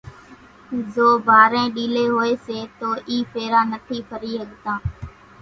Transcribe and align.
زو 0.93 1.07
ڀارين 1.27 1.67
ڏيلين 1.75 2.09
ھوئي 2.17 2.33
سي 2.45 2.57
تو 2.79 2.89
اِي 3.09 3.17
ڦيرا 3.33 3.61
نٿي 3.71 3.97
ڦري 4.09 4.31
ۿڳتان، 4.41 4.79